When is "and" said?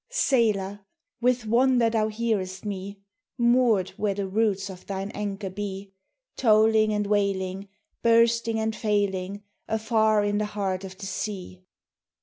6.91-7.05, 8.59-8.75